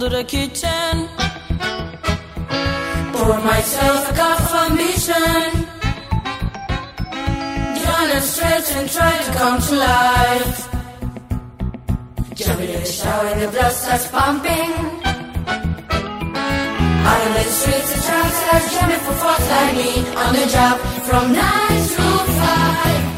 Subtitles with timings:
[0.00, 1.08] to the kitchen.
[3.12, 5.50] Pour myself a cup of ambition.
[7.82, 10.68] Yawn and stretch and try to come to life.
[12.34, 14.72] Jump in the shower and the blood starts pumping.
[17.08, 19.90] Out in the streets, the traffic starts jamming for folks like me
[20.22, 20.78] on the job
[21.08, 21.42] from 9
[21.94, 22.06] to
[23.04, 23.09] 5.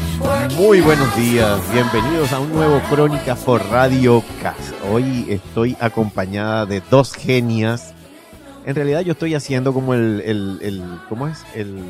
[0.57, 4.73] Muy buenos días, bienvenidos a un nuevo Crónica por Radio Cast.
[4.91, 7.93] Hoy estoy acompañada de dos genias.
[8.65, 11.43] En realidad yo estoy haciendo como el, el, el ¿cómo es?
[11.55, 11.83] El,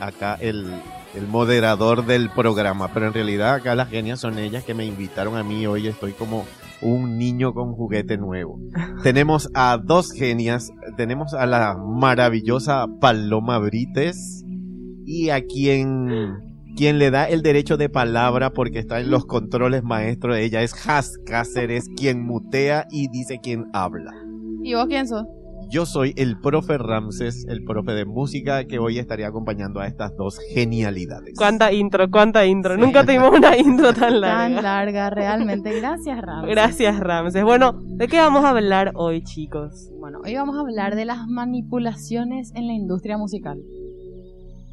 [0.00, 0.66] acá el,
[1.14, 5.36] el moderador del programa, pero en realidad acá las genias son ellas que me invitaron
[5.36, 5.66] a mí.
[5.66, 6.44] Hoy estoy como
[6.82, 8.60] un niño con juguete nuevo.
[9.02, 14.44] tenemos a dos genias, tenemos a la maravillosa Paloma Brites
[15.04, 16.45] y a quien
[16.76, 20.62] quien le da el derecho de palabra porque está en los controles maestros de ella
[20.62, 24.12] es Has Cáceres, quien mutea y dice quién habla.
[24.62, 25.24] ¿Y vos quién sos?
[25.68, 30.14] Yo soy el profe Ramses, el profe de música que hoy estaría acompañando a estas
[30.16, 31.34] dos genialidades.
[31.36, 32.76] Cuánta intro, cuánta intro.
[32.76, 34.62] Nunca tuvimos una intro tan Tan larga.
[34.62, 35.80] larga, realmente.
[35.80, 36.46] Gracias, Ram.
[36.46, 37.42] Gracias, Ramses.
[37.42, 39.90] Bueno, ¿de qué vamos a hablar hoy, chicos?
[39.98, 43.58] Bueno, hoy vamos a hablar de las manipulaciones en la industria musical.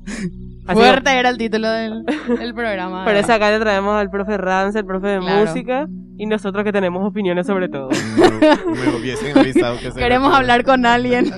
[0.65, 2.03] Así Fuerte era el título del,
[2.39, 3.03] del programa.
[3.03, 5.45] Por eso acá le traemos al profe Ramses, el profe de Claro.
[5.45, 7.89] música, y nosotros que tenemos opiniones sobre todo.
[8.67, 11.31] Me hubiesen avisado que se Queremos era- hablar con alguien.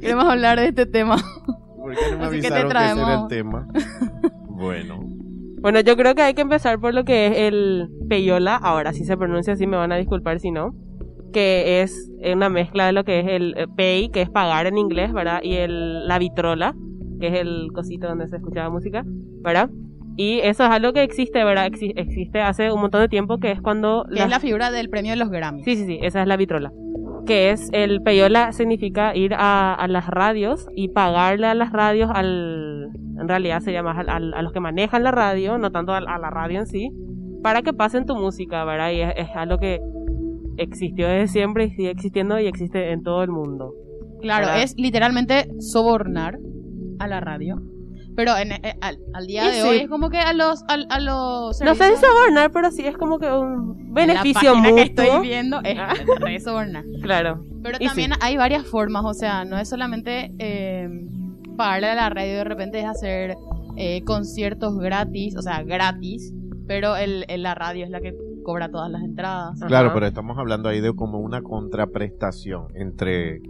[0.00, 1.16] Queremos hablar de este tema.
[1.76, 3.28] ¿Por qué no me Así que te que ese era el traemos.
[3.28, 3.66] tema?
[4.48, 5.00] Bueno,
[5.62, 9.04] Bueno, yo creo que hay que empezar por lo que es el peyola, ahora sí
[9.04, 10.74] se pronuncia así, me van a disculpar si no,
[11.32, 14.78] que es una mezcla de lo que es el eh, pay, que es pagar en
[14.78, 15.40] inglés, ¿verdad?
[15.42, 16.74] Y el, la vitrola,
[17.20, 19.70] que es el cosito donde se escuchaba música, ¿verdad?
[20.16, 21.66] Y eso es algo que existe, ¿verdad?
[21.68, 24.04] Exi- existe hace un montón de tiempo, que es cuando...
[24.12, 25.64] Que es la figura del premio de los Grammys.
[25.64, 26.72] Sí, sí, sí, esa es la vitrola.
[27.26, 32.10] Que es el peyola significa ir a, a las radios y pagarle a las radios
[32.12, 32.90] al.
[33.20, 36.00] En realidad sería más al- al- a los que manejan la radio, no tanto a,
[36.00, 36.90] la radio en sí,
[37.42, 38.90] para que pasen tu música, ¿verdad?
[38.90, 39.80] Y es, es algo que
[40.56, 43.72] existió desde siempre y sigue existiendo y existe en todo el mundo.
[44.20, 44.62] Claro, ¿verdad?
[44.62, 46.38] es literalmente sobornar
[47.00, 47.60] a la radio.
[48.16, 49.68] Pero en, eh, al, al día Y de sí.
[49.68, 52.96] hoy es como que a los, a, los No sé si sobornar, pero sí es
[52.96, 54.74] como que un beneficio en la mutuo.
[54.76, 55.94] que estoy viendo es Ah.
[56.20, 56.84] re sobornar.
[57.02, 57.44] Claro.
[57.62, 60.88] Pero Y también hay varias formas, o sea, no es solamente eh,
[61.56, 63.36] pagarle a la radio, de repente es hacer
[63.76, 66.32] eh, conciertos gratis, o sea, gratis,
[66.66, 69.58] pero el, el- la radio es la que cobra todas las entradas.
[69.66, 69.94] claro, Ajá.
[69.94, 73.40] pero estamos hablando ahí de como una contraprestación entre,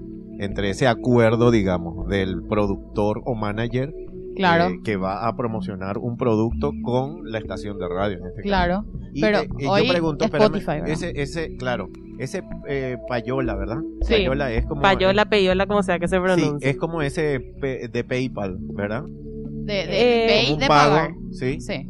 [0.43, 3.93] entre ese acuerdo, digamos, del productor o manager
[4.37, 8.43] Claro, eh, que va a promocionar un producto con la estación de radio en este
[8.43, 8.43] caso.
[8.43, 8.84] claro.
[9.12, 10.89] Y, Pero eh, eh, hoy yo pregunto, espérame, Spotify, ¿verdad?
[10.91, 13.78] ese, ese, claro, ese eh, payola, ¿verdad?
[14.03, 14.15] Sí.
[14.15, 16.71] Payola es como Payola, peyola, como sea que se sí, pronuncie.
[16.71, 19.03] es como ese pe- de PayPal, ¿verdad?
[19.05, 21.11] De, de, Eh, pay, Como un de pago, pagar.
[21.33, 21.61] sí.
[21.61, 21.89] Sí.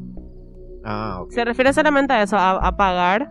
[0.83, 1.31] Ah, ok.
[1.33, 3.31] Se refiere solamente a eso, a, a pagar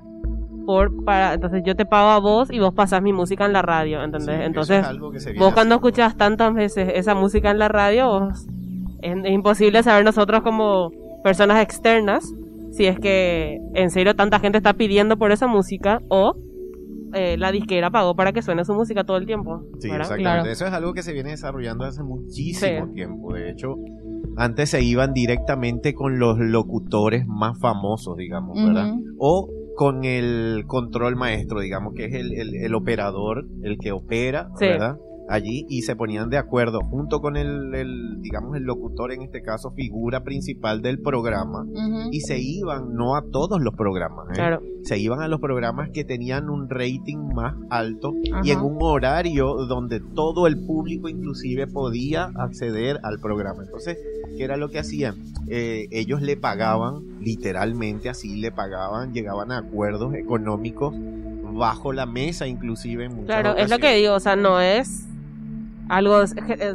[0.70, 3.64] por para entonces yo te pago a vos y vos pasás mi música en la
[3.64, 4.42] radio, ¿entendés?
[4.46, 7.70] entonces es algo que se viene vos cuando escuchas tantas veces esa música en la
[7.70, 8.46] radio, vos-
[9.02, 10.92] es, es imposible saber nosotros como
[11.24, 12.24] personas externas
[12.70, 16.36] si es que en serio tanta gente está pidiendo por esa música o
[17.16, 19.64] eh, la disquera pagó para que suene su música todo el tiempo.
[19.80, 20.02] Sí, ¿verdad?
[20.02, 20.22] exactamente.
[20.22, 20.50] Claro.
[20.52, 22.94] Eso es algo que se viene desarrollando hace muchísimo Sí.
[22.94, 23.34] tiempo.
[23.34, 23.74] De hecho,
[24.38, 28.94] antes se iban directamente con los locutores más famosos, digamos, ¿verdad?
[29.18, 34.50] O con el control maestro, digamos, que es el, el- el operador, el que opera,
[34.60, 34.66] Sí.
[34.66, 34.98] ¿verdad?
[35.30, 39.44] Allí y se ponían de acuerdo junto con el, el, digamos, el locutor, en este
[39.44, 41.66] caso, figura principal del programa.
[42.12, 44.34] Y se iban, no a todos los programas, ¿eh?
[44.34, 44.62] Claro.
[44.84, 48.14] se iban a los programas que tenían un rating más alto
[48.44, 53.64] y en un horario donde todo el público inclusive podía acceder al programa.
[53.64, 53.98] Entonces,
[54.36, 55.16] ¿qué era lo que hacían?
[55.48, 60.96] Eh, ellos le pagaban, literalmente así le pagaban, llegaban a acuerdos económicos
[61.52, 65.09] bajo la mesa inclusive en muchas Claro, es lo que digo, o sea, no es
[65.90, 66.28] algo o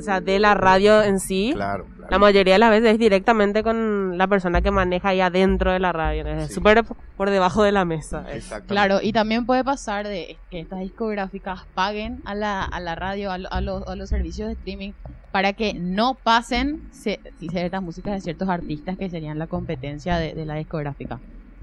[0.02, 1.52] sea, de la radio en sí.
[1.55, 2.11] Claro, claro.
[2.11, 5.78] La mayoría de las veces es directamente con la persona que maneja ahí adentro de
[5.81, 6.26] la radio.
[6.26, 6.55] Es Sí.
[6.55, 6.84] súper
[7.16, 8.25] por debajo de la mesa.
[8.66, 13.31] Claro, y también puede pasar de que estas discográficas paguen a la, a la radio,
[13.31, 14.93] a, lo- a los, a los servicios de streaming,
[15.32, 20.44] para que no pasen ciertas músicas de ciertos artistas que serían la competencia de, de
[20.44, 21.19] la discográfica.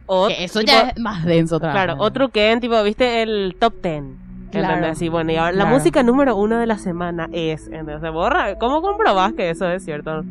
[0.08, 3.56] O, Que eso tipo, ya es más denso otra Claro, otro que tipo, viste el
[3.60, 4.18] top ten.
[4.52, 4.74] Claro.
[4.76, 4.98] ¿Entendés?
[4.98, 7.68] Sí, bueno, y ahora la música número uno de la semana es.
[7.72, 8.58] Entonces, borra.
[8.60, 10.24] ¿Cómo comprobás que eso es cierto?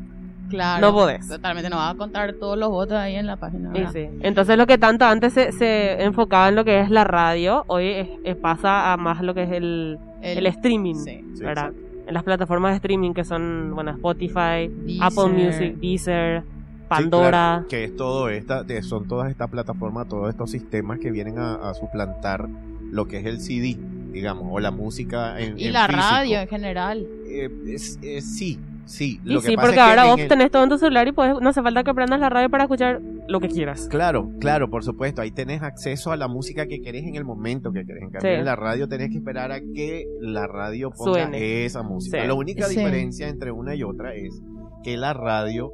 [0.51, 0.81] Claro.
[0.89, 1.29] No podés.
[1.29, 3.71] Totalmente, no va a contar todos los votos ahí en la página.
[3.93, 4.09] Sí.
[4.21, 7.87] Entonces lo que tanto antes se, se enfocaba en lo que es la radio, hoy
[7.87, 11.25] es- es- pasa a más lo que es el, el, El- streaming, sí.
[11.35, 11.71] Sí, ¿verdad?
[12.07, 15.03] En las plataformas de streaming que son, bueno, Spotify, Deezer.
[15.03, 16.49] Apple Music, Deezer, Sí,
[16.89, 17.31] Pandora.
[17.31, 21.55] claro, que es todo esta, son todas estas plataformas, todos estos sistemas que vienen a,
[21.71, 22.49] a suplantar
[22.91, 23.77] lo que es el CD,
[24.13, 26.03] digamos, o la música en Y en la físico.
[26.03, 27.07] radio en general.
[27.29, 29.21] Eh, es- es- sí, sí.
[29.25, 30.79] Y Lo que sí, pasa porque es que ahora vos el- tenés todo en tu
[30.79, 33.87] celular y puedes, no hace falta que prendas la radio para escuchar lo que quieras.
[33.89, 35.23] Claro, claro, por supuesto.
[35.23, 38.03] Ahí tenés acceso a la música que querés en el momento que querés.
[38.03, 38.37] En cambio, Sí.
[38.39, 41.65] en la radio tenés que esperar a que la radio ponga Suene.
[41.65, 42.21] esa música.
[42.21, 42.27] Sí.
[42.27, 42.77] La única Sí.
[42.77, 44.43] diferencia entre una y otra es
[44.83, 45.71] que la radio,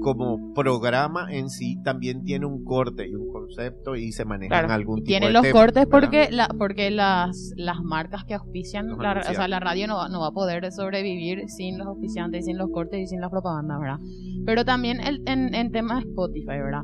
[0.00, 4.66] como programa en sí, también tiene un corte y un concepto y se maneja Claro.
[4.68, 5.90] en algún tipo Tiene de los tema, cortes ¿verdad?
[5.90, 9.96] porque la, porque las, las marcas que auspician, Los la, o sea, la radio no,
[9.96, 13.30] va- no va a poder sobrevivir sin los auspiciantes, sin los cortes y sin la
[13.30, 13.98] propaganda, ¿verdad?
[14.46, 16.82] Pero también el- en, en tema de Spotify, ¿verdad?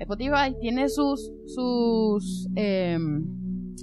[0.00, 3.24] Spotify tiene sus sus em,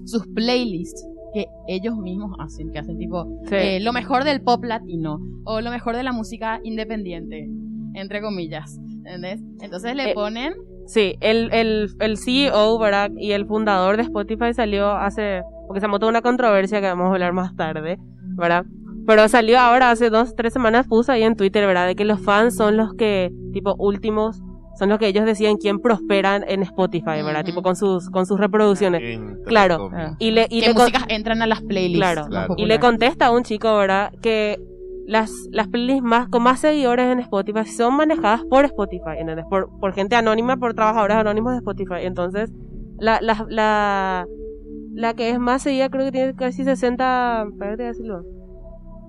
[0.05, 3.55] sus playlists que ellos mismos hacen, que hacen tipo Sí.
[3.55, 7.47] eh, lo mejor del pop latino o lo mejor de la música independiente,
[7.93, 9.41] entre comillas, ¿entendés?
[9.61, 10.53] Entonces le Eh, ponen
[10.87, 13.11] Sí, el, el, el CEO, ¿verdad?
[13.15, 17.13] Y el fundador de Spotify salió hace, porque se montó una controversia que vamos a
[17.13, 17.97] hablar más tarde,
[18.35, 18.65] ¿verdad?
[19.07, 21.87] Pero salió ahora hace dos, tres semanas, puso ahí en Twitter, ¿verdad?
[21.87, 24.41] De que los fans son los que, tipo, últimos,
[24.77, 27.41] son los que ellos decían quién prosperan en Spotify, ¿verdad?
[27.41, 27.45] Ujú.
[27.45, 29.01] Tipo, con sus, con sus reproducciones.
[29.01, 29.89] Entre Claro.
[30.19, 31.99] Y le, y qué le músicas entran a las playlists.
[31.99, 32.27] Claro.
[32.27, 32.55] Claro.
[32.57, 34.11] Y le contesta a un chico, ¿verdad?
[34.21, 34.59] Que
[35.11, 39.45] las, las playlists más, con más seguidores en Spotify son manejadas por Spotify, ¿entendés?
[39.49, 42.03] Por, por gente anónima, por trabajadores anónimos de Spotify.
[42.03, 42.49] Entonces,
[42.97, 44.25] la, la, la,
[44.93, 47.47] la que es más seguida creo que tiene casi 60...
[47.51, 48.23] Espérate, decirlo.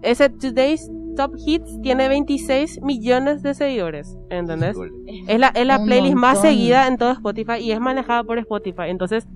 [0.02, 4.76] Ese Today's Top Hits tiene 26 millones de seguidores, ¿entendés?
[5.28, 8.88] Es la, es la playlist más seguida en todo Spotify y es manejada por Spotify.
[8.88, 9.28] Entonces,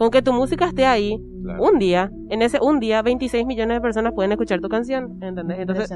[0.00, 1.62] con que tu música esté ahí, Claro.
[1.62, 5.58] un día, en ese un día, 26 millones de personas pueden escuchar tu canción, ¿entendés?
[5.58, 5.92] Entonces,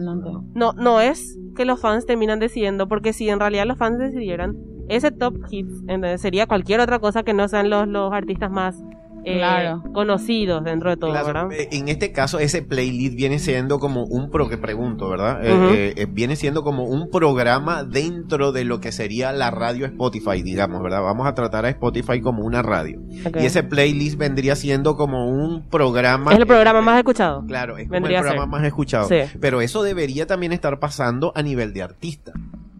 [0.54, 4.58] no, no es que los fans terminan decidiendo, porque si en realidad los fans decidieran,
[4.90, 6.20] ese top hits, ¿entendés?
[6.20, 8.78] Sería cualquier otra cosa que no sean los, los artistas más
[9.24, 9.82] eh, Claro.
[9.92, 11.52] conocidos dentro de todo, Claro, ¿verdad?
[11.52, 15.44] eh, En este caso, ese playlist viene siendo como un pro que pregunto, ¿verdad?
[15.44, 19.86] Eh, eh, eh, viene siendo como un programa dentro de lo que sería la radio
[19.86, 21.02] Spotify, digamos, ¿verdad?
[21.02, 23.00] Vamos a tratar a Spotify como una radio.
[23.26, 23.36] Ok.
[23.40, 26.32] Y ese playlist vendría siendo como un programa.
[26.32, 27.44] es el programa eh, más escuchado.
[27.46, 28.60] Claro, es como vendría el a programa ser.
[28.60, 29.08] más escuchado.
[29.08, 29.16] Sí.
[29.40, 32.32] Pero eso debería también estar pasando a nivel de artista.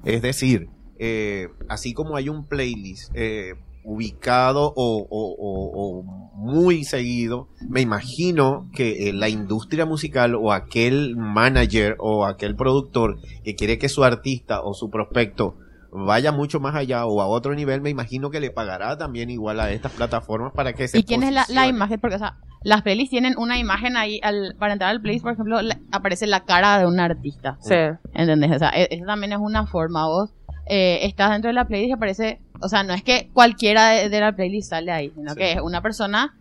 [0.05, 0.69] Es decir,
[0.99, 6.02] eh, así como hay un playlist eh, ubicado o, o- o- o
[6.36, 13.19] muy seguido, me imagino que eh, la industria musical o aquel manager o aquel productor
[13.44, 15.56] que quiere que su artista o su prospecto
[15.92, 19.60] vaya mucho más allá o a otro nivel, me imagino que le pagará también igual
[19.60, 22.00] a estas plataformas para que se ¿Y quién es la, imagen?
[22.00, 25.34] Porque, o sea, las playlists tienen una imagen ahí, al, para entrar al playlist, por
[25.34, 27.58] ejemplo, la- aparece la cara de un artista.
[27.60, 27.75] Sí.
[28.12, 28.50] ¿Entendés?
[28.56, 30.06] O sea, e- eso también es una forma.
[30.08, 30.30] Vos
[30.66, 32.40] eh, estás dentro de la playlist y aparece.
[32.64, 35.37] O sea, no es que cualquiera de, de la playlist sale ahí, sino Sí.
[35.38, 36.34] que es una persona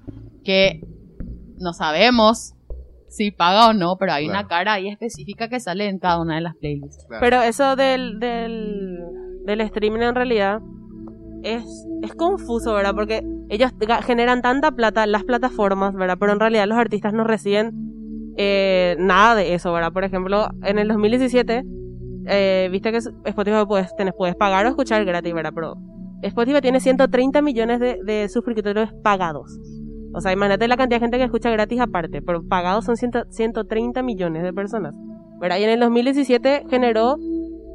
[0.43, 0.81] que
[1.59, 2.53] no sabemos
[3.09, 4.39] si paga o no, pero hay Claro.
[4.39, 7.05] una cara ahí específica que sale en cada una de las playlists.
[7.07, 7.21] Claro.
[7.21, 8.99] Pero eso del, del,
[9.45, 10.59] del streaming en realidad
[11.43, 11.63] es,
[12.01, 12.93] es confuso, ¿verdad?
[12.95, 13.71] Porque ellos
[14.05, 16.17] generan tanta plata, las plataformas, ¿verdad?
[16.19, 19.91] Pero en realidad los artistas no reciben eh, nada de eso, ¿verdad?
[19.91, 21.63] Por ejemplo, en el 2017,
[22.25, 25.51] eh, viste que Spotify puedes, tenés, puedes pagar o escuchar gratis, ¿verdad?
[25.53, 25.75] Pero
[26.23, 29.59] Spotify tiene 130 millones de, de suscriptores pagados.
[30.13, 33.11] O sea, imagínate la cantidad de gente que escucha gratis aparte, pero pagados son 100
[33.29, 34.95] 130 millones de personas.
[35.39, 35.57] ¿verdad?
[35.57, 37.17] Y en el 2017 generó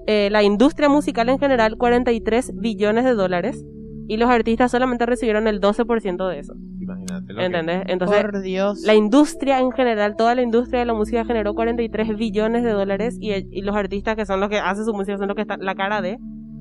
[0.06, 3.62] eh, la industria musical en general 43 billones de dólares
[4.06, 6.54] y los artistas solamente recibieron el 12% de eso.
[6.80, 7.82] Imagínate lo que- ¿Entendés?
[7.88, 8.80] Entonces, Por Dios.
[8.86, 13.18] la industria en general, toda la industria de la música generó 43 billones de dólares
[13.20, 15.60] y, y los artistas que son los que hacen su música son los que están
[15.60, 16.16] la cara de,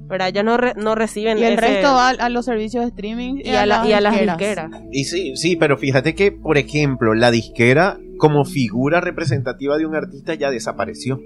[0.08, 0.30] ¿verdad?
[0.30, 2.90] Ellos no, re- no reciben y el ese- resto va a, a los servicios de
[2.90, 4.72] streaming y a, la- y a las disqueras.
[4.92, 9.96] Y sí, sí, pero fíjate que, por ejemplo, la disquera como figura representativa de un
[9.96, 11.20] artista ya desapareció.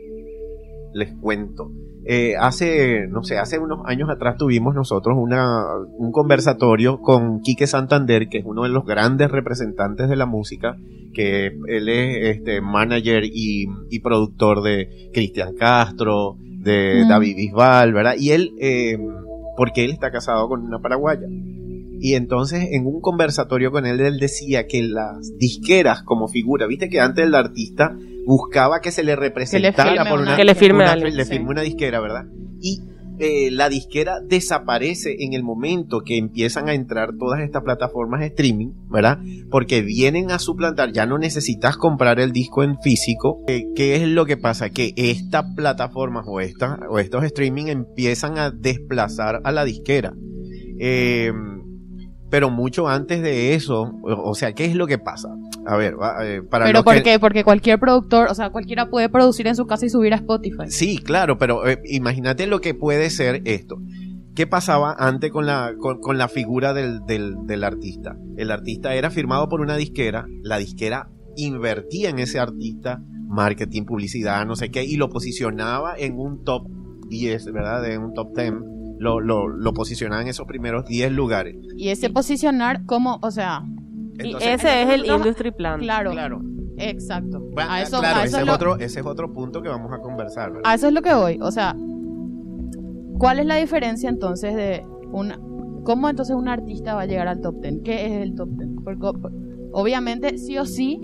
[0.93, 1.71] Les cuento.
[2.03, 5.63] Eh, hace, no sé, hace unos años atrás tuvimos nosotros una,
[5.97, 10.75] un conversatorio con Quique Santander, que es uno de los grandes representantes de la música,
[11.13, 17.09] que él es este, manager y, y productor de Cristian Castro, de Mm.
[17.09, 18.15] David Bisbal, ¿verdad?
[18.17, 18.97] Y él, eh,
[19.57, 21.27] porque él está casado con una paraguaya.
[22.03, 26.89] Y entonces en un conversatorio con él, él decía que las disqueras como figura, viste
[26.89, 30.83] que antes el artista buscaba que se le representara por una- una, Que le firme
[30.83, 31.31] una- le sí.
[31.31, 32.25] firme una disquera, ¿verdad?
[32.59, 32.79] Y
[33.21, 38.27] eh, la disquera desaparece en el momento que empiezan a entrar todas estas plataformas de
[38.27, 39.19] streaming, ¿verdad?
[39.51, 43.43] Porque vienen a suplantar, ya no necesitas comprar el disco en físico.
[43.47, 44.71] Eh, ¿Qué es lo que pasa?
[44.71, 50.13] Que estas plataformas o, esta, o estos streaming empiezan a desplazar a la disquera.
[50.79, 51.31] Eh,
[52.31, 55.27] pero mucho antes de eso, o, sea, ¿qué es lo que pasa?
[55.67, 57.19] A ver, eh, para Pero ¿por que- qué?
[57.19, 60.69] Porque cualquier productor, o sea, cualquiera puede producir en su casa y subir a Spotify.
[60.69, 63.77] Sí, claro, pero eh, imagínate lo que puede ser esto.
[64.33, 68.15] ¿Qué pasaba antes con la, con, con la figura del, del, del artista?
[68.37, 74.45] El artista era firmado por una disquera, la disquera invertía en ese artista, marketing, publicidad,
[74.45, 76.65] no sé qué, y lo posicionaba en un top
[77.09, 77.91] 10, ¿verdad?
[77.91, 78.53] En un top 10.
[79.01, 81.55] Lo, lo, lo posicionaba en esos primeros 10 lugares.
[81.75, 83.63] Y ese posicionar como, o sea,
[84.23, 85.79] Y ese es el industry plan.
[85.79, 86.41] claro, claro.
[86.77, 87.39] exacto.
[87.51, 89.61] Bueno, A eso, claro, a ese eso es, es lo- otro, ese es otro punto
[89.63, 90.51] que vamos a conversar.
[90.51, 90.69] ¿verdad?
[90.71, 91.39] a eso es lo que voy.
[91.41, 91.75] O sea,
[93.17, 95.39] ¿cuál es la diferencia entonces de una...
[95.83, 97.79] ¿Cómo entonces un artista va a llegar al top 10?
[97.83, 98.69] ¿Qué es el top 10?
[98.83, 99.11] Porque
[99.71, 101.01] obviamente, sí o sí,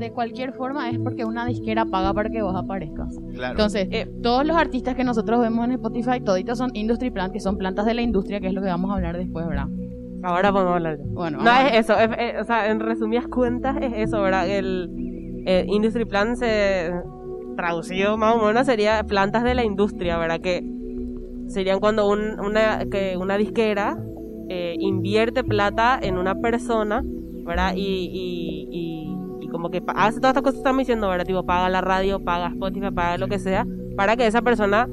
[0.00, 3.14] de cualquier forma es porque una disquera paga para que vos aparezcas.
[3.34, 3.52] Claro.
[3.52, 7.40] Entonces, Eh, todos los artistas que nosotros vemos en Spotify, toditos son industry plant, que
[7.40, 9.66] son plantas de la industria, que es lo que vamos a hablar después, ¿verdad?
[10.22, 11.04] Ahora podemos hablar ya.
[11.12, 14.20] Bueno, No, vamos a- es eso, es- es- o sea, en resumidas cuentas es eso,
[14.20, 14.48] ¿verdad?
[14.48, 14.90] El,
[15.46, 16.90] eh, Industry Plan se
[17.56, 20.40] traducido más o menos sería plantas de la industria, ¿verdad?
[20.40, 20.62] Que
[21.48, 23.96] serían cuando un- una, que una disquera
[24.52, 27.02] eh, invierte plata en una persona,
[27.46, 27.72] ¿verdad?
[27.76, 29.09] Y, y, y
[29.50, 31.26] como que hace todas estas cosas que estamos diciendo, ¿verdad?
[31.26, 33.66] Tipo, paga la radio, paga Spotify, paga lo que sea,
[33.96, 34.88] para que esa persona,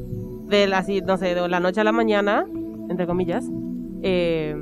[0.48, 2.46] de la, así, no sé, de la noche a la mañana,
[2.90, 3.46] entre comillas,
[4.02, 4.56] eh,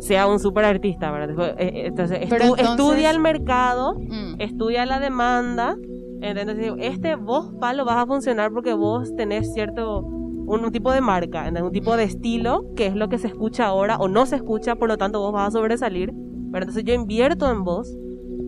[0.00, 1.28] sea un super artista, ¿verdad?
[1.28, 4.40] Después, eh, eh, Entonces, Pero estu- entonces- estudia el mercado, Mm.
[4.40, 5.76] estudia la demanda,
[6.20, 11.00] entonces este vos, palo, vas a funcionar porque vos tenés cierto, un, un tipo de
[11.00, 11.62] marca, ¿entendés?
[11.62, 14.74] un tipo de estilo, que es lo que se escucha ahora o no se escucha,
[14.74, 16.68] por lo tanto vos vas a sobresalir, ¿verdad?
[16.68, 17.96] Entonces yo invierto en vos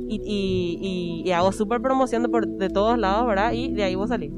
[0.08, 3.52] y, y, y- y hago super promoción de, por, de todos lados, ¿verdad?
[3.52, 4.32] Y de ahí vos salís.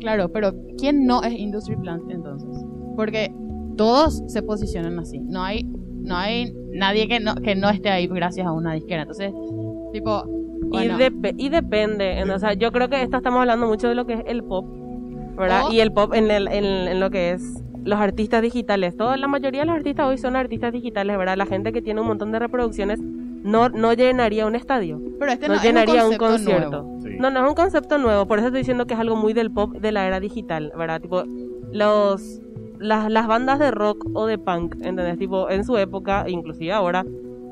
[0.00, 2.48] Claro, pero ¿quién no es industry plant entonces?
[2.96, 3.32] Porque
[3.76, 5.18] todos se posicionan así.
[5.20, 9.02] No hay, no hay nadie que no, que no esté ahí gracias a una disquera.
[9.02, 9.32] Entonces,
[9.92, 10.22] tipo,
[10.70, 10.96] bueno,
[11.38, 14.06] Y, y depende, en- o sea, yo creo que esto estamos hablando mucho de lo
[14.06, 14.66] que es el pop,
[15.36, 15.62] ¿verdad?
[15.72, 18.96] Y el pop en, el- en, en lo que es los artistas digitales.
[18.96, 21.36] Toda, la mayoría de los artistas hoy son artistas digitales, ¿verdad?
[21.36, 23.00] La gente que tiene un montón de reproducciones
[23.48, 26.86] no, no llenaría un estadio, pero este no, no, llenaría es un concierto.
[27.02, 27.10] Sí.
[27.18, 29.50] No, no es un concepto nuevo, por eso estoy diciendo que es algo muy del
[29.50, 31.00] pop de la era digital, ¿verdad?
[31.00, 31.24] Tipo,
[31.72, 32.40] los
[32.78, 35.18] las, las bandas de rock o de punk, ¿entendés?
[35.18, 37.04] Tipo, en su época, inclusive ahora,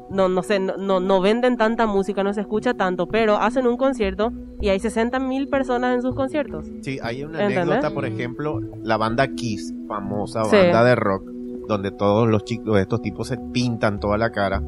[0.08, 3.66] no, no sé, no, no, no venden tanta música, no se escucha tanto, pero hacen
[3.66, 6.66] un concierto y hay 60 mil personas en sus conciertos.
[6.82, 7.58] Sí, hay una ¿Entendés?
[7.64, 10.56] anécdota, por ejemplo, la banda Kiss, famosa Sí.
[10.56, 11.24] banda de rock,
[11.68, 14.62] donde todos los chicos de estos tipos se pintan toda la cara.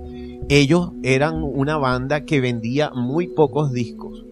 [0.48, 4.24] Ellos eran una banda que vendía muy pocos discos,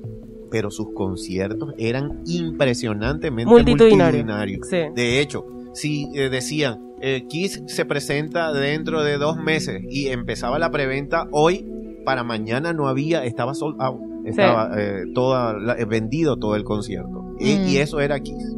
[0.51, 4.25] pero sus conciertos eran impresionantemente Multitudinario.
[4.25, 4.69] multitudinarios.
[4.69, 4.79] Sí.
[4.95, 5.45] De hecho,
[5.75, 11.29] si eh, decían, eh, Kiss se presenta dentro de dos meses y empezaba la preventa
[11.33, 11.67] hoy,
[12.05, 16.65] para mañana no había, estaba sold out, estaba eh, toda, la- eh, vendido todo el
[16.65, 17.35] concierto.
[17.39, 17.69] Y, Mm.
[17.69, 18.57] y eso era Kiss.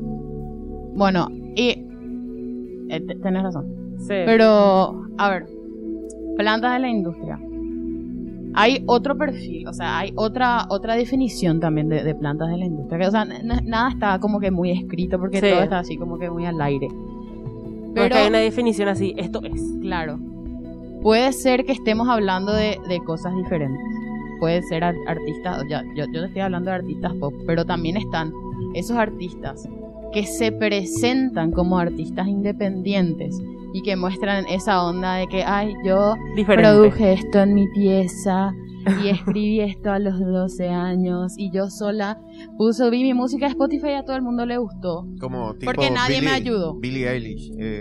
[0.94, 1.84] Bueno, y
[2.90, 3.66] eh, te- tenés razón.
[3.98, 4.14] Sí.
[4.24, 5.46] Pero, a ver,
[6.38, 7.38] plantas de la industria.
[8.54, 12.64] Hay otro perfil, o sea, hay otra otra definición también de, de plantas de la
[12.64, 12.98] industria.
[12.98, 15.48] Que, o sea, nada está como que muy escrito porque Sí.
[15.50, 16.88] todo está así como que muy al aire.
[16.88, 19.62] Porque Pero, hay una definición así, esto es.
[19.82, 20.18] claro,
[21.02, 23.80] puede ser que estemos hablando de, de cosas diferentes.
[24.40, 27.96] Puede ser ar- artistas, ya, yo, yo te estoy hablando de artistas pop, pero también
[27.96, 28.32] están
[28.74, 29.68] esos artistas
[30.12, 33.36] que se presentan como artistas independientes
[33.74, 36.70] y que muestran esa onda de que, ay, yo Diferente.
[36.70, 38.52] produje esto en mi pieza
[39.04, 42.18] y escribí esto a los 12 años y yo sola
[42.56, 45.06] puse, vi mi música a Spotify y a todo el mundo le gustó.
[45.20, 46.74] Como tipo Porque nadie me ayudó.
[46.74, 47.50] Billie Eilish.
[47.58, 47.80] eh.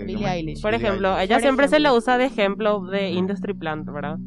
[0.61, 1.23] Por Billie ejemplo, Eilish.
[1.25, 4.17] ella Por siempre se la usa de ejemplo de Industry Plant, ¿verdad?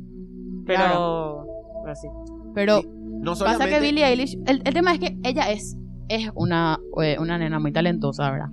[0.67, 1.47] Pero, Claro.
[1.85, 2.09] pero sí.
[2.55, 2.89] Pero Sí,
[3.21, 5.77] no pasa que Billie Eilish, el, el tema es que ella es,
[6.09, 8.49] es una, eh, una nena muy talentosa, ¿verdad?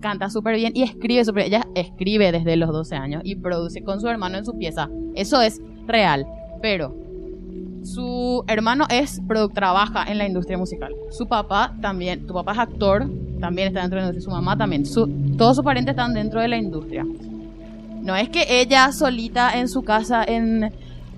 [0.00, 4.00] Canta súper bien y escribe súper Ella escribe desde los 12 años y produce con
[4.00, 4.88] su hermano en su pieza.
[5.14, 6.26] Eso es real.
[6.62, 6.94] Pero
[7.82, 9.20] su hermano es
[9.54, 10.94] trabaja en la industria musical.
[11.10, 13.08] Su papá también, tu papá es actor,
[13.40, 14.24] también está dentro de la industria.
[14.24, 14.86] Su mamá también.
[14.86, 17.04] Su, todos sus parientes están dentro de la industria.
[18.02, 20.72] No es que ella solita en su casa en,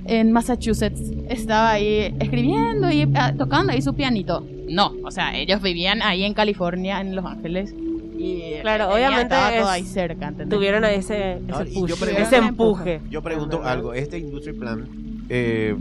[0.07, 4.45] en Massachusetts estaba ahí escribiendo y ah, tocando ahí su pianito.
[4.69, 7.75] No, o sea, ellos vivían ahí en California, en Los Ángeles,
[8.19, 10.49] Y Claro, obviamente todo es- ahí cerca, ¿entendés?
[10.57, 13.01] Tuvieron ese, ese, yo pregunto- empuje.
[13.11, 14.89] Yo pregunto algo, este Industry Plan,
[15.29, 15.77] eh,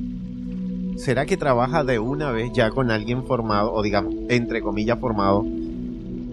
[0.98, 5.46] ¿será que trabaja de una vez ya con alguien formado, o digamos, entre comillas, formado?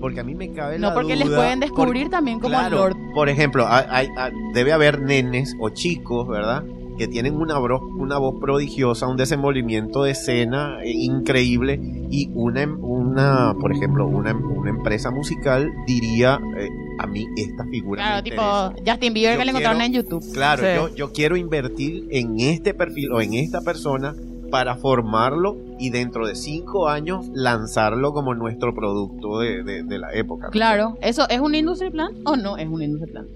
[0.00, 2.76] Porque a mí me cabe la No, porque les pueden descubrir por- también como claro,
[2.76, 2.96] Lord.
[3.14, 6.62] Por ejemplo, hay- hay- hay- debe haber nenes o chicos, ¿verdad?
[6.96, 12.62] Que tienen una, bro- una voz prodigiosa, un desenvolvimiento de escena eh, increíble y una,
[12.62, 18.02] em- una por ejemplo, una, em- una empresa musical diría, eh, a mí esta figura
[18.02, 18.90] Claro, me tipo.
[18.90, 20.32] Justin Bieber Yo que le encontraron quiero- en YouTube.
[20.32, 20.68] Claro, Sí.
[20.76, 24.14] yo, yo quiero invertir en este perfil o en esta persona
[24.52, 30.12] para formarlo y dentro de cinco años lanzarlo como nuestro producto de, de- de la
[30.14, 30.50] época.
[30.50, 33.26] Claro, ¿eso es un industry plan o no es un industry plan?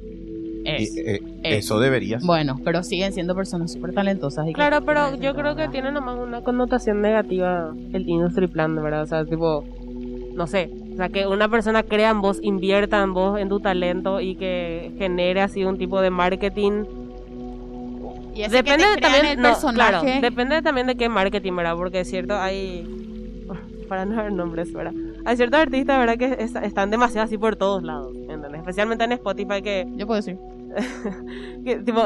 [0.76, 0.96] Es.
[0.96, 1.64] Y, eh, es.
[1.64, 2.26] Eso debería ser.
[2.26, 4.46] Bueno, pero siguen siendo personas súper talentosas.
[4.48, 9.02] y Claro, pero yo creo que tiene nomás una connotación negativa el industry plan, ¿verdad?
[9.02, 9.64] O sea, tipo,
[10.34, 13.60] no sé, o sea, que una persona crea en vos, invierta en vos, en tu
[13.60, 16.84] talento y que genere así un tipo de marketing.
[18.34, 19.74] Y ese Depende que también, el no, personaje.
[19.74, 21.74] claro, depende también de qué marketing, ¿verdad?
[21.76, 22.86] Porque es cierto, hay,
[23.88, 24.92] para no dar nombres, ¿verdad?
[25.24, 26.16] Hay ciertos artistas, ¿verdad?
[26.16, 28.60] Que es- están demasiado así por todos lados, ¿entendés?
[28.60, 30.36] Especialmente en Spotify que Yo puedo decir.
[31.64, 32.00] que, tipo,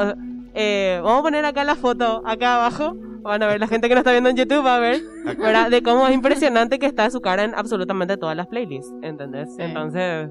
[0.53, 2.95] eh, vamos a poner acá la foto, acá abajo.
[3.21, 5.01] Van a ver, la gente que nos está viendo en YouTube va a ver,
[5.39, 5.69] ¿verdad?
[5.69, 9.55] De cómo es impresionante que está su cara en absolutamente todas las playlists, ¿entendés?
[9.55, 9.61] Sí.
[9.61, 10.29] Entonces,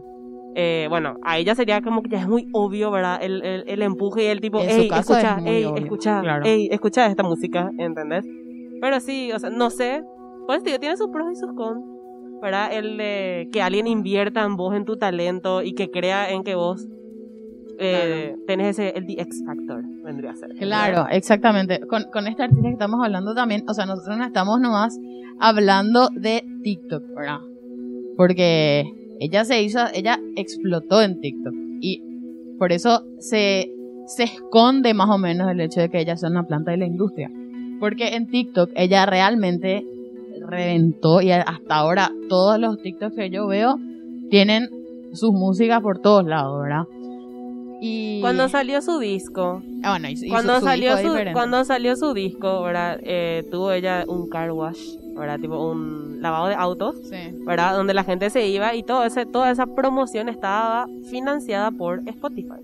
[0.54, 3.18] eh, bueno, ahí ya sería como que ya es muy obvio, ¿verdad?
[3.22, 6.42] El, el, el empuje y el tipo, caso escucha, es obvio, escucha, claro.
[6.44, 8.26] hey, escucha esta música, ¿entendés?
[8.80, 10.02] Pero sí, o sea, no sé,
[10.46, 11.82] pues tío, tiene sus pros y sus cons,
[12.42, 12.70] ¿verdad?
[12.72, 16.54] El de que alguien invierta en vos, en tu talento y que crea en que
[16.54, 16.86] vos
[17.78, 20.50] eh, tenés ese, el The X Factor, vendría a ser.
[20.54, 21.80] Claro, exactamente.
[21.86, 24.98] Con, con esta artista que estamos hablando también, o sea, nosotros no estamos nomás
[25.40, 27.40] hablando de TikTok, ¿verdad?
[28.16, 28.84] Porque
[29.20, 32.02] ella se hizo, ella explotó en TikTok y
[32.58, 33.70] por eso se,
[34.06, 36.86] se esconde más o menos el hecho de que ella sea una planta de la
[36.86, 37.30] industria.
[37.80, 39.84] Porque en TikTok ella realmente
[40.48, 43.76] reventó y hasta ahora todos los TikToks que yo veo
[44.30, 44.68] tienen
[45.12, 46.84] sus músicas por todos lados, ¿verdad?
[47.84, 51.32] Y Cuando salió su disco, Ah, bueno, y, y su- cuando su salió disco su,
[51.32, 53.00] cuando salió su disco, ¿verdad?
[53.02, 54.78] Eh, tuvo ella un car wash,
[55.16, 55.40] ¿verdad?
[55.40, 57.16] Tipo un lavado de autos, Sí.
[57.44, 57.74] ¿verdad?
[57.74, 62.60] Donde la gente se iba y todo ese, toda esa promoción estaba financiada por Spotify.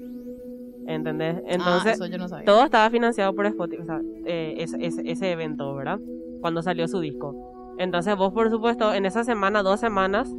[0.86, 1.42] ¿Entendés?
[1.48, 2.44] Entonces, ah, eso yo no sabía.
[2.46, 5.98] todo estaba financiado por Spotify, o sea, eh, ese, ese, ese evento, ¿verdad?
[6.40, 7.34] Cuando salió su disco.
[7.78, 10.32] Entonces vos, por supuesto, en esa semana, dos semanas,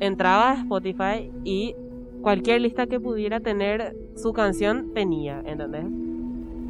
[0.00, 1.74] entrabas a Spotify y
[2.22, 5.84] cualquier lista que pudiera tener su canción tenía, ¿entendés?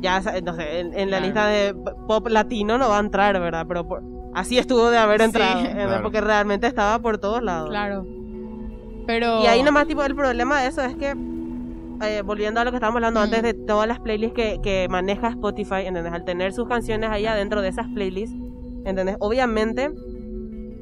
[0.00, 1.24] Ya, no sé, en, en la Claro.
[1.26, 1.74] lista de
[2.08, 3.66] pop latino no va a entrar, ¿verdad?
[3.68, 4.02] Pero por-
[4.34, 5.24] así estuvo de haber Sí.
[5.26, 5.86] entrado, ¿entendés?
[5.86, 6.02] Claro.
[6.02, 7.68] Porque realmente estaba por todos lados.
[7.70, 8.04] Claro.
[9.06, 9.42] Pero.
[9.42, 11.14] Y ahí nomás, tipo, el problema de eso es que,
[12.04, 13.24] eh, volviendo a lo que estábamos hablando Mm.
[13.24, 16.12] antes de todas las playlists que, que maneja Spotify, ¿entendés?
[16.12, 18.36] Al tener sus canciones ahí adentro de esas playlists,
[18.84, 19.16] ¿entendés?
[19.20, 19.90] Obviamente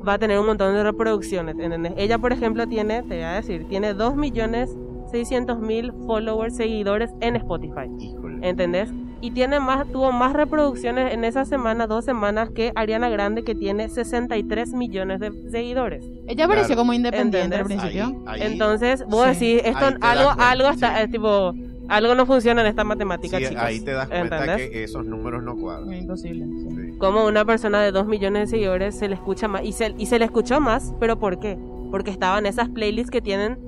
[0.06, 1.92] va a tener un montón de reproducciones, ¿entendés?
[1.96, 8.48] Ella, por ejemplo, tiene, te voy a decir, tiene 2.600.000 followers, seguidores en Spotify, Híjole.
[8.48, 8.90] ¿entendés?
[9.22, 13.54] Y tiene más, tuvo más reproducciones en esa semana, dos semanas, que Ariana Grande, que
[13.54, 16.02] tiene 63 millones de seguidores.
[16.26, 16.80] Ella apareció Claro.
[16.80, 18.22] como independiente al principio.
[18.26, 19.56] Ahí- ahí- Entonces, vos Sí.
[19.56, 21.02] decís, esto algo, algo está, sí.
[21.04, 21.52] es tipo,
[21.90, 23.62] algo no funciona en esta matemática, sí, chicos.
[23.62, 24.70] ahí te das cuenta ¿Entendés?
[24.70, 25.92] que esos números no cuadran.
[25.92, 26.46] Es imposible.
[26.46, 26.98] sí.
[26.98, 30.06] Como una persona de 2 millones de seguidores se le escucha más, y se, y
[30.06, 31.58] se le escuchó más, pero ¿por qué?
[31.90, 33.58] Porque estaban esas playlists que tienen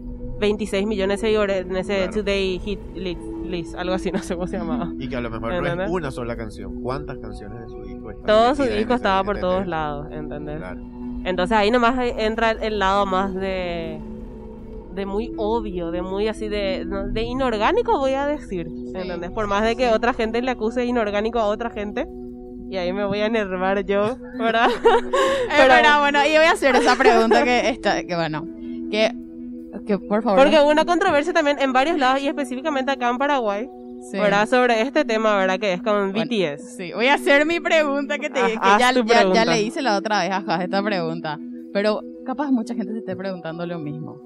[0.40, 2.12] 26 millones de seguidores en ese Claro.
[2.12, 4.90] Today Hit List, list, algo así, no sé cómo se llamaba.
[4.98, 5.87] Y que a lo mejor no ¿Entendés?
[5.88, 6.80] es una sola canción.
[6.82, 10.58] ¿Cuántas canciones de su disco están Todo su disco estaba por todos lados, ¿entendés?
[10.58, 10.80] Claro.
[11.24, 14.00] Entonces ahí nomás entra el lado más de
[14.94, 19.31] de muy obvio, de muy así de, de inorgánico voy a decir, ¿entendés?
[19.31, 22.07] Por más de que otra gente le acuse inorgánico a otra gente
[22.72, 24.70] y ahí me voy a enervar yo, ¿verdad?
[24.70, 28.46] Eh, bueno, bueno, y voy a hacer esa pregunta que está, que bueno,
[28.90, 29.12] que,
[29.87, 30.42] que por favor.
[30.42, 33.68] Porque hubo una controversia también en varios lados y específicamente acá en Paraguay,
[34.11, 34.18] sí.
[34.18, 34.48] ¿verdad?
[34.48, 35.59] Sobre este tema, ¿verdad?
[35.59, 36.76] Que es con Bueno, BTS.
[36.76, 39.83] Sí, voy a hacer mi pregunta que te Ah, que ya, ya, ya le hice
[39.83, 41.38] la otra vez a esta pregunta.
[41.74, 44.20] Pero capaz mucha gente se esté preguntando lo mismo.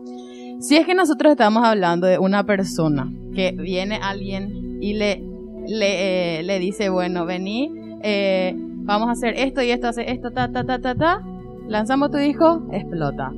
[0.58, 5.22] Si es que nosotros estamos hablando de una persona que viene alguien y le,
[5.66, 7.70] le, eh, le dice, bueno, vení,
[8.02, 11.22] eh, vamos a hacer esto y esto, hace esto, ta, ta, ta, ta, ta,
[11.68, 13.32] lanzamos tu disco, explota.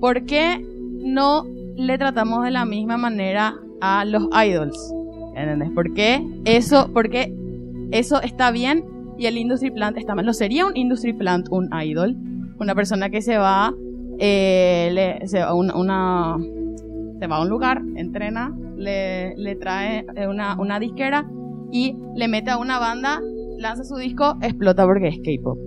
[0.00, 1.44] ¿Por qué no
[1.76, 4.92] le tratamos de la misma manera a los idols?
[5.36, 5.70] ¿Entendés?
[5.70, 7.32] ¿Por qué eso, porque
[7.92, 8.84] eso está bien
[9.18, 10.26] y el industry plant está mal?
[10.26, 12.16] ¿No sería un industry plant un idol?
[12.58, 13.72] Una persona que se va
[14.18, 16.36] eh, le- se, va a un- una,
[17.18, 21.26] se va a un lugar, entrena, le, le trae eh, una, una disquera
[21.72, 23.20] y le mete a una banda,
[23.58, 25.58] lanza su disco, explota porque es K-pop.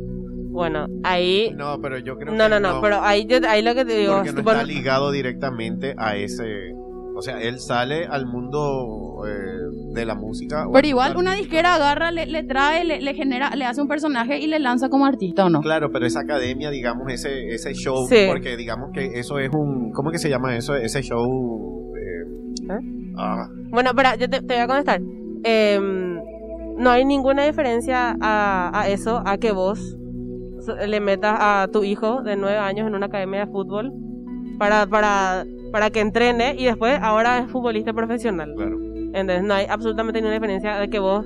[0.51, 1.53] Bueno, ahí...
[1.55, 3.97] No, pero yo creo No, que no, no, pero ahí, yo- ahí lo que te
[3.97, 4.15] digo...
[4.17, 6.73] porque no está ligado directamente a ese...
[7.19, 10.65] O sea, él sale al mundo eh, de la música.
[10.67, 13.81] o Pero al igual una disquera agarra, le, le trae, le, le genera, le hace
[13.81, 15.59] un personaje y le lanza como artista o no.
[15.61, 18.25] Claro, pero esa academia, digamos, ese, ese show, Sí.
[18.27, 19.91] porque digamos que eso es un...
[19.91, 20.75] ¿Cómo que se llama eso?
[20.75, 21.93] Ese show...
[21.95, 23.13] eh, ¿Eh?
[23.17, 25.01] ah, Bueno, espera, yo te, te voy a contestar.
[25.43, 26.19] Em,
[26.77, 29.97] no hay ninguna diferencia a, a eso, a que vos
[30.87, 33.91] le metas a tu hijo de nueve años en una academia de fútbol
[34.59, 38.53] para, para, para que entrene y después ahora es futbolista profesional.
[38.55, 38.77] claro.
[39.11, 39.43] ¿Entendés?
[39.43, 41.25] No hay absolutamente ninguna diferencia de que vos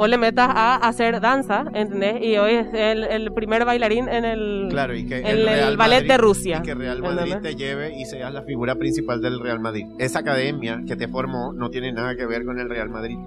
[0.00, 2.22] o le metas a hacer danza, ¿entendés?
[2.22, 5.76] Y hoy es el, el primer bailarín en el, Claro, y que en el Real
[5.76, 6.58] ballet Madrid- de Rusia.
[6.58, 7.42] Y que Real Madrid ¿entendés?
[7.42, 9.84] te lleve y seas la figura principal del Real Madrid.
[9.98, 13.18] Esa academia que te formó no tiene nada que ver con el Real Madrid.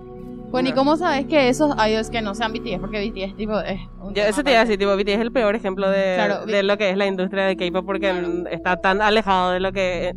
[0.50, 2.80] Bueno, ¿y cómo sabes que esos idols que no sean BTS?
[2.80, 5.32] Porque BTS, tipo, es un Yo, eso te iba a decir, tipo, BTS es el
[5.32, 8.48] peor ejemplo de, Claro, de lo que es la industria de K-pop porque Claro.
[8.50, 10.14] está tan alejado de lo que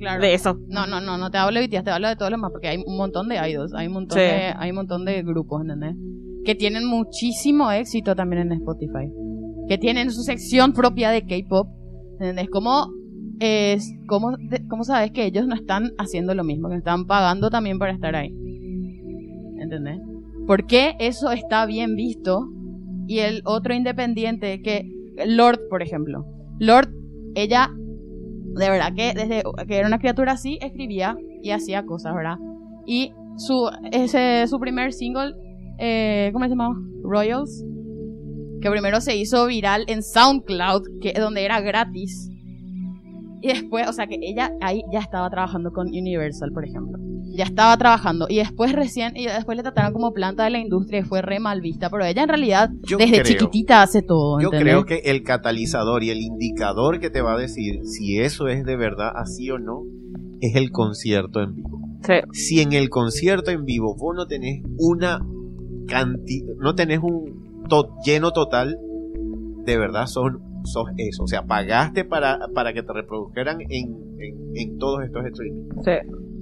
[0.00, 0.20] Claro.
[0.22, 0.58] de eso.
[0.68, 2.68] No, no, no, no te hablo de BTS, te hablo de todos los más, porque
[2.68, 4.24] hay un montón de idols, hay un montón, Sí.
[4.24, 5.94] de, hay un montón de grupos, ¿entendés?
[6.44, 9.12] Que tienen muchísimo éxito también en Spotify.
[9.68, 11.68] Que tienen su sección propia de K-pop,
[12.14, 12.48] ¿entendés?
[12.50, 12.88] ¿Cómo,
[13.40, 14.36] es, cómo,
[14.68, 16.68] ¿Cómo sabes que ellos no están haciendo lo mismo?
[16.70, 18.34] Que están pagando también para estar ahí.
[19.60, 20.00] ¿Entendés?
[20.46, 22.48] ¿Por qué eso está bien visto?
[23.06, 24.90] Y el otro independiente, que
[25.26, 26.24] Lord, por ejemplo.
[26.58, 26.88] Lord,
[27.34, 27.70] ella
[28.54, 32.36] de verdad que desde que era una criatura así, escribía y hacía cosas, ¿verdad?
[32.86, 35.34] Y su, ese, su primer single,
[35.78, 36.74] eh, ¿cómo se llamaba?
[37.02, 37.64] Royals,
[38.60, 42.30] que primero se hizo viral en SoundCloud, que, donde era gratis.
[43.42, 46.98] Y después, o sea que ella ahí ya estaba trabajando con Universal, por ejemplo.
[47.32, 48.26] Ya estaba trabajando.
[48.28, 51.38] Y después recién, y después le trataron como planta de la industria y fue re
[51.40, 51.88] mal vista.
[51.88, 54.40] Pero ella en realidad, Yo desde creo- chiquitita hace todo.
[54.40, 54.74] Yo ¿entendés?
[54.74, 58.64] creo que el catalizador y el indicador que te va a decir si eso es
[58.64, 59.84] de verdad así o no
[60.40, 61.78] es el concierto en vivo.
[62.02, 62.14] Sí.
[62.32, 65.20] Si en el concierto en vivo vos no tenés una
[65.86, 68.76] cantidad, no tenés un to- lleno total,
[69.64, 71.24] de verdad son sos eso.
[71.24, 75.68] O sea, pagaste para, para que te reprodujeran en, en, en todos estos streaming.
[75.84, 75.92] Sí.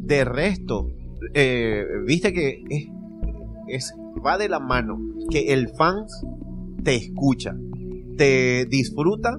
[0.03, 0.89] De resto,
[1.35, 2.87] eh, viste que es,
[3.69, 4.99] es- va de la mano
[5.31, 6.05] que el fan
[6.83, 7.55] te escucha,
[8.17, 9.37] te disfruta,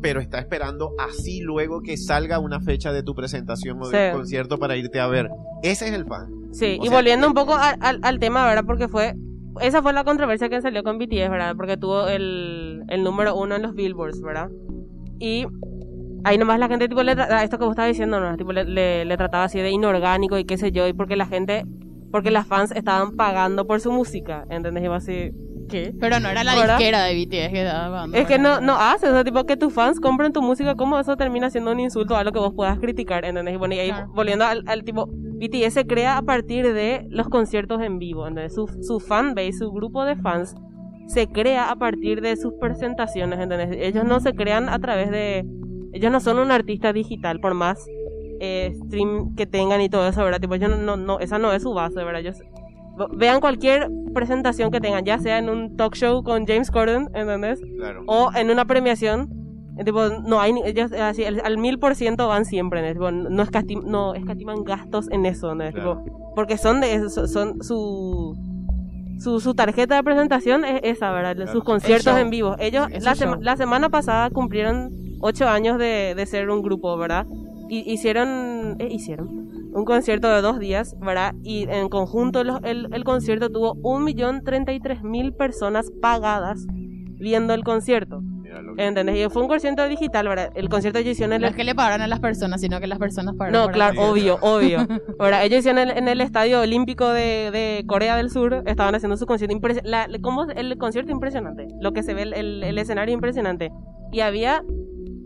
[0.00, 4.04] pero está esperando así luego que salga una fecha de tu presentación o de Sí.
[4.12, 5.28] un concierto para irte a ver.
[5.62, 6.28] Ese es el fan.
[6.52, 8.62] Sí, O y sea, volviendo eh, un poco al, al- al tema, ¿verdad?
[8.64, 9.14] Porque fue.
[9.60, 11.54] Esa fue la controversia que salió con BTS, ¿verdad?
[11.56, 14.48] Porque tuvo el, el número uno en los Billboards, ¿verdad?
[15.18, 15.46] Y
[16.24, 18.36] ahí nomás la gente, tipo, le tra- esto que vos estabas diciendo, ¿no?
[18.36, 21.26] Tipo, le, le- le trataba así de inorgánico y qué sé yo, y porque la
[21.26, 21.64] gente.
[22.10, 24.82] Porque las fans estaban pagando por su música, ¿entendés?
[24.82, 25.30] Iba así.
[25.68, 25.92] ¿Qué?
[26.00, 26.78] Pero no era la ¿Verdad?
[26.78, 29.58] disquera de BTS que estaba pagando Es que no, no hace, o sea, tipo que
[29.58, 32.54] tus fans compren tu música, ¿cómo eso termina siendo un insulto a lo que vos
[32.56, 33.26] puedas criticar?
[33.26, 33.52] ¿Entendés?
[33.52, 34.08] Y bueno, y ahí Claro.
[34.14, 38.54] volviendo al, al tipo, BTS se crea a partir de los conciertos en vivo, ¿entendés?
[38.54, 40.54] Su, su fanbase, su grupo de fans,
[41.06, 43.70] se crea a partir de sus presentaciones, ¿entendés?
[43.80, 45.46] Ellos no se crean a través de...
[45.92, 47.86] Ellos no son un artista digital, por más
[48.40, 50.40] eh, stream que tengan y todo eso, ¿verdad?
[50.40, 52.20] Tipo, ellos no, no, no, esa no es su base, ¿verdad?
[52.20, 52.42] Ellos
[53.16, 57.60] vean cualquier presentación que tengan, ya sea en un talk show con James Corden, ¿entendés?
[57.76, 58.02] Claro.
[58.06, 59.28] o en una premiación
[59.84, 62.92] tipo no hay ellos eh, así al, mil por ciento van siempre ¿no?
[62.92, 65.70] Tipo, no escatim- no escatiman gastos en eso ¿no?
[65.70, 66.02] Claro.
[66.04, 68.36] Tipo, porque son de eso, son su
[69.18, 71.52] su, su tarjeta de presentación es esa verdad Claro.
[71.52, 76.48] sus conciertos en vivo ellos la, sema- semana pasada cumplieron ocho años de, de ser
[76.50, 77.26] un grupo verdad
[77.68, 81.34] y hicieron eh, hicieron un concierto de dos días, ¿verdad?
[81.42, 85.90] Y en conjunto los- el, el concierto tuvo un millón treinta y tres mil personas
[86.00, 86.64] pagadas
[87.20, 88.22] viendo el concierto.
[88.58, 89.16] Mira lo que- ¿Entendés?
[89.16, 90.50] Y fue un concierto digital, ¿verdad?
[90.54, 91.52] El concierto ellos hicieron en No el...
[91.52, 93.60] es que le pagaran a las personas, sino que las personas pagaron.
[93.66, 94.56] No, claro, Sí, obvio, claro.
[94.56, 94.78] obvio.
[95.18, 95.44] ¿verdad?
[95.44, 99.16] Ellos hicieron en el, en el Estadio Olímpico de, de Corea del Sur, estaban haciendo
[99.16, 99.54] su concierto.
[99.56, 100.44] Impresi- la- ¿cómo?
[100.44, 101.68] El concierto impresionante.
[101.80, 103.70] Lo que se ve, el, el- el escenario impresionante.
[104.12, 104.62] Y había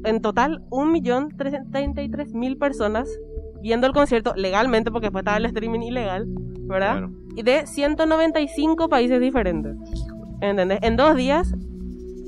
[0.04, 1.28] en total un millón
[1.70, 3.08] treinta y tres mil personas
[3.62, 6.26] viendo el concierto legalmente, porque después estaba el streaming ilegal,
[6.62, 6.98] ¿verdad?
[6.98, 7.12] Claro.
[7.36, 9.76] y de 195 países diferentes.
[10.40, 10.80] ¿Entendés?
[10.82, 11.54] En dos días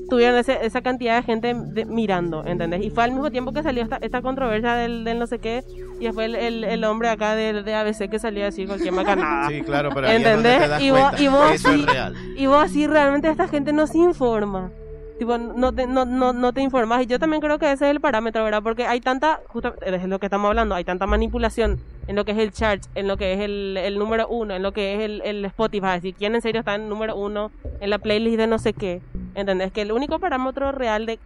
[0.09, 2.83] tuvieron ese- esa cantidad de gente de- mirando, ¿entendés?
[2.85, 5.63] Y fue al mismo tiempo que salió esta, esta controversia del, del no sé qué,
[6.01, 8.93] y después el, el, el hombre acá de, de ABC que salió a decir cualquier
[8.93, 9.49] macanada.
[9.49, 10.63] Sí, claro, pero ahí es donde ¿Entendés?
[10.63, 11.81] te das Y vos- y vos Eso sí.
[11.81, 12.15] es real.
[12.37, 14.71] Y vos así realmente esta gente no se informa.
[15.19, 17.03] Tipo, no te, no, no, no te informas.
[17.03, 18.63] Y yo también creo que ese es el parámetro, ¿verdad?
[18.63, 22.33] Porque hay tanta, justamente, es lo que estamos hablando, hay tanta manipulación en lo que
[22.33, 25.01] es el chart, en lo que es el, el número uno, en lo que es
[25.03, 25.87] el, el Spotify.
[25.87, 28.73] Es decir, quién en serio está en número uno, en la playlist de no sé
[28.73, 29.01] qué.
[29.37, 29.71] ¿Entendés?
[29.73, 31.19] Que el único parámetro real de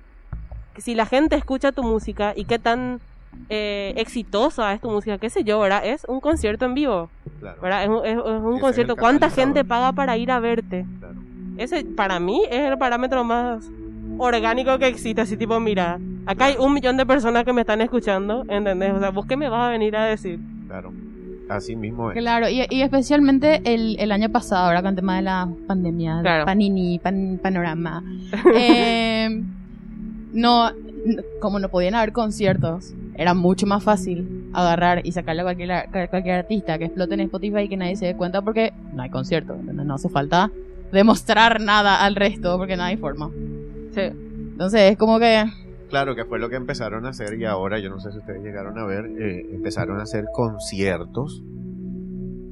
[0.77, 3.01] si la gente escucha tu música y qué tan
[3.49, 5.85] eh, exitosa es tu música, qué sé yo, ¿verdad?
[5.85, 7.09] Es un concierto en vivo,
[7.41, 7.83] Claro, ¿verdad?
[7.85, 8.97] Es un, es- es un Ese concierto.
[8.97, 10.85] ¿Cuánta gente paga para ir a verte?
[11.01, 11.15] claro.
[11.57, 13.69] Ese, para mí, es el parámetro más
[14.19, 15.21] orgánico que existe.
[15.23, 18.93] Así tipo, mira, acá hay un millón de personas que me están escuchando, ¿entendés?
[18.93, 20.39] O sea, ¿vos qué me vas a venir a decir?
[20.67, 20.93] claro.
[21.49, 22.19] Así mismo es.
[22.19, 26.19] Claro, y, y especialmente el, el año pasado, ahora con el tema de la pandemia,
[26.21, 26.45] Claro.
[26.45, 28.05] Panini, pan- Panorama.
[28.55, 29.43] eh,
[30.35, 30.71] no,
[31.41, 35.87] como no podían haber conciertos, era mucho más fácil agarrar y sacarle a cualquier, a
[36.09, 39.09] cualquier artista que explote en Spotify y que nadie se dé cuenta porque no hay
[39.09, 39.87] concierto, ¿entendés?
[39.87, 40.51] no hace falta
[40.93, 43.31] demostrar nada al resto porque no hay forma.
[43.99, 44.17] Sí.
[44.53, 45.45] Entonces es como que
[45.89, 48.43] Claro, que fue lo que empezaron a hacer y ahora, yo no sé si ustedes
[48.43, 51.43] llegaron a ver, eh, empezaron a hacer conciertos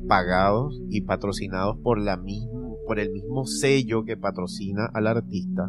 [0.09, 5.69] pagados y patrocinados por la mismo, por el mismo sello que patrocina al artista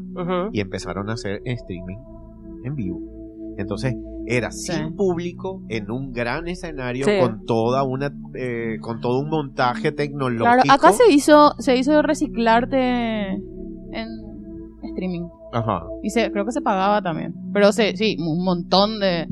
[0.54, 1.98] y empezaron a hacer streaming
[2.64, 3.02] en vivo.
[3.58, 3.96] Entonces
[4.28, 4.72] era Sí.
[4.74, 7.12] sin público en un gran escenario Sí.
[7.20, 10.44] con toda una, eh, con todo un montaje tecnológico.
[10.64, 14.08] Claro, acá se hizo, se hizo reciclarte en
[14.84, 15.28] streaming.
[15.54, 15.84] Ajá.
[16.04, 17.34] Y se, creo que se pagaba también.
[17.54, 19.28] Pero se, sí, un montón de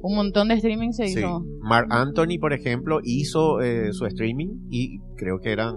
[0.00, 1.18] un montón de streaming se Sí.
[1.18, 1.44] hizo.
[1.60, 5.74] Mark Anthony, por ejemplo, hizo eh, su streaming y creo que eran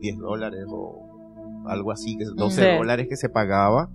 [0.00, 2.76] 10 dólares o algo así, que 12 Sí.
[2.78, 3.88] dólares que se pagaba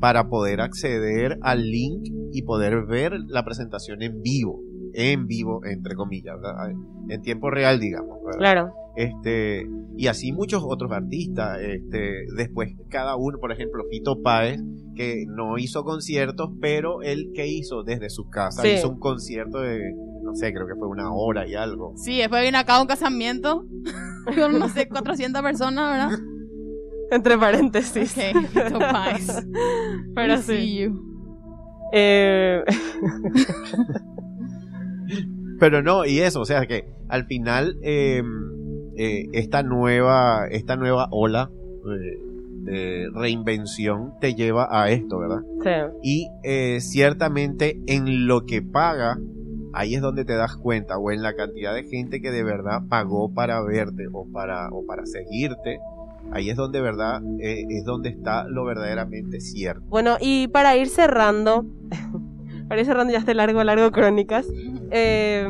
[0.00, 4.60] para poder acceder al link y poder ver la presentación en vivo,
[4.92, 6.70] en vivo, entre comillas, ¿verdad?
[7.08, 8.18] en tiempo real, digamos.
[8.24, 8.38] ¿verdad?
[8.38, 8.72] Claro.
[8.96, 11.58] Este, y así muchos otros artistas.
[11.60, 14.60] Este, después cada uno, por ejemplo, Fito Páez,
[14.94, 18.68] que no hizo conciertos, pero él que hizo desde su casa, Sí.
[18.68, 19.80] hizo un concierto de,
[20.22, 21.94] no sé, creo que fue una hora y algo.
[21.96, 23.66] Sí, después viene acá un casamiento
[24.36, 26.24] con, no sé, 400 personas, ¿verdad?
[27.10, 28.16] Entre paréntesis.
[28.16, 29.44] Ok, Fito Páez.
[30.14, 30.56] Pero We sí.
[30.56, 31.02] see you.
[31.92, 32.62] Eh,
[35.60, 38.22] Pero no, y eso, o sea que al final eh,
[38.96, 41.50] eh, esta nueva, esta nueva ola
[41.86, 42.18] eh,
[42.64, 45.40] de reinvención te lleva a esto, ¿verdad?
[45.62, 45.70] sí.
[46.02, 49.18] Y eh, ciertamente en lo que paga,
[49.74, 52.80] ahí es donde te das cuenta, o en la cantidad de gente que de verdad
[52.88, 55.78] pagó para verte o para, o para seguirte,
[56.32, 59.82] ahí es donde verdad eh, es donde está lo verdaderamente cierto.
[59.88, 61.66] Bueno, y para ir cerrando,
[62.68, 64.46] para ir cerrando ya este largo, largo crónicas.
[64.90, 65.46] eh,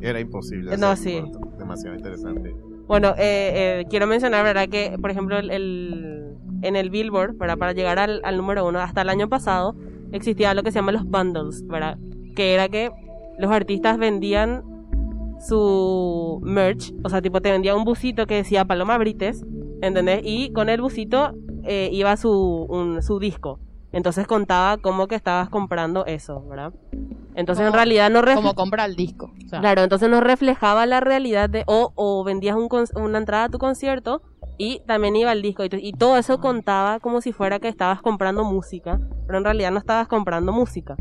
[0.00, 0.76] Era imposible.
[0.76, 1.20] No, sí.
[1.20, 2.52] corto, Demasiado interesante.
[2.88, 4.68] Bueno, eh, eh, quiero mencionar, ¿verdad?
[4.68, 7.56] Que, por ejemplo, el, en el Billboard, ¿verdad?
[7.58, 9.76] Para llegar al, al número uno, hasta el año pasado,
[10.10, 11.96] existía lo que se llama los bundles, ¿verdad?
[12.34, 12.90] Que era que
[13.38, 14.64] los artistas vendían
[15.40, 19.44] su merch, o sea, tipo te vendía un busito que decía Paloma Brites,
[19.82, 20.20] ¿entendés?
[20.24, 21.32] Y con el busito
[21.64, 23.60] eh, iba su, un- su disco.
[23.92, 26.72] Entonces contaba cómo que estabas comprando eso, ¿verdad?
[27.34, 29.32] Entonces en realidad no Como compra el disco.
[29.44, 33.18] O sea, Claro, entonces no reflejaba la realidad de, o, o vendías un con- una
[33.18, 34.22] entrada a tu concierto
[34.58, 38.44] y también iba el disco y, todo eso contaba como si fuera que estabas comprando
[38.44, 40.96] música, pero en realidad no estabas comprando música.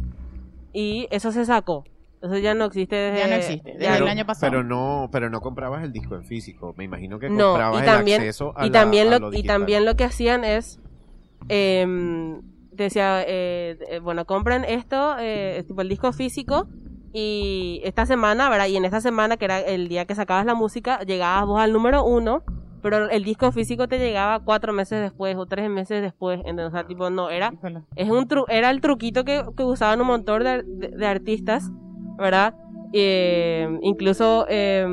[0.74, 1.84] Y eso se sacó.
[2.22, 3.20] Eso ya no existe desde...
[3.20, 4.52] Ya no existe, desde el no- año pasado.
[4.52, 6.74] Pero no, pero no comprabas el disco en físico.
[6.78, 9.34] Me imagino que No, comprabas y también, el acceso a y la- también a lo,
[9.34, 10.80] y también lo que hacían es
[11.50, 12.42] em,
[12.84, 16.68] decía eh, eh, bueno compren esto eh, tipo el disco físico
[17.14, 20.56] y esta semana verdad y en esta semana que era el día que sacabas la
[20.56, 22.44] música llegabas vos al número uno
[22.84, 26.72] pero el disco físico te llegaba cuatro meses después o tres meses después entonces o
[26.72, 27.52] sea, tipo no era
[27.96, 31.70] es un tru- era el truquito que, que usaban un montón de, de- de artistas,
[32.18, 32.54] ¿verdad?
[32.94, 34.86] Eh, incluso eh,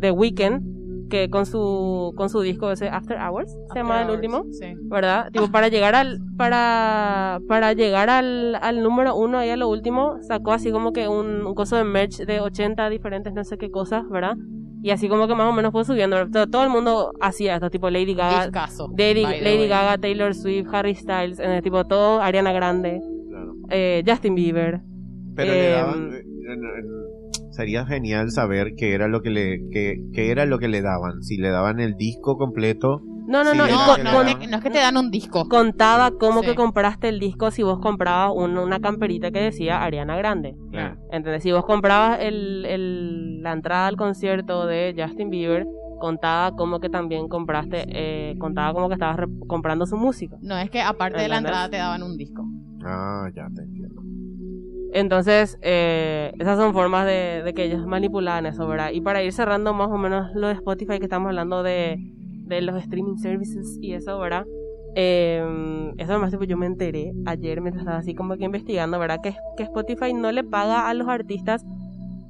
[0.00, 0.62] The Weeknd,
[1.08, 4.74] que con su con su disco ese After Hours, se llama el último, Sí.
[4.82, 5.30] ¿verdad?
[5.32, 10.16] Tipo, para llegar al para para llegar al, al número uno y a lo último
[10.22, 13.70] sacó así como que un, un coso de merch de 80 diferentes no sé qué
[13.70, 14.36] cosas, ¿verdad?
[14.82, 16.28] Y así como que más o menos fue subiendo.
[16.30, 18.48] Todo, todo el mundo hacía esto, tipo Lady Gaga,
[18.96, 19.66] Lady, Lady.
[19.66, 23.54] Gaga, Taylor Swift, Harry Styles, en el tipo todo, Ariana Grande, Claro.
[23.70, 24.80] eh, Justin Bieber.
[25.34, 27.27] Pero le Em, daban, eh, en- en-
[27.58, 31.22] sería genial saber qué era lo que le, qué, qué era lo que le daban.
[31.22, 34.70] Si le daban el disco completo, No, no, Sí, no, No, no, no es que
[34.70, 35.46] te dan un disco.
[35.50, 36.46] contaba cómo Sí.
[36.46, 40.54] que compraste el disco si vos comprabas un- una camperita que decía Ariana Grande.
[40.70, 40.96] Claro.
[41.12, 41.42] ¿Entendés?
[41.42, 45.66] Si vos comprabas el, el- la entrada al concierto de Justin Bieber,
[46.00, 50.36] contaba como que también compraste, eh, contaba como que estabas re- comprando su música.
[50.40, 52.46] No, es que aparte de la entrada te daban un disco.
[52.82, 53.97] Ah, ya te entiendo.
[54.92, 58.90] Entonces, eh, esas son formas de, que ellos manipulaban eso, ¿verdad?
[58.92, 61.98] Y para ir cerrando más o menos lo de Spotify, que estamos hablando de,
[62.48, 64.46] los streaming services y eso, ¿verdad?
[64.94, 69.18] Eh, eso más tipo yo me enteré ayer mientras estaba así como que investigando, ¿verdad?
[69.22, 71.64] Que, que Spotify no le paga a los artistas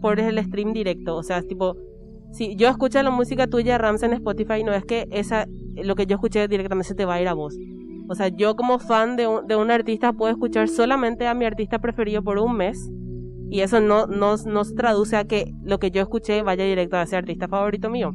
[0.01, 1.16] por el stream directo.
[1.16, 1.77] O sea, es tipo,
[2.33, 6.07] si yo escucho la música tuya, Rams, en Spotify, no es que esa, lo que
[6.07, 7.57] yo escuché directamente se te va a ir a vos.
[8.09, 11.44] O sea, yo como fan de un, de un artista puedo escuchar solamente a mi
[11.44, 12.90] artista preferido por un mes.
[13.51, 16.97] Y eso no, no, no se traduce a que lo que yo escuché vaya directo
[16.97, 18.12] a ese artista favorito mío.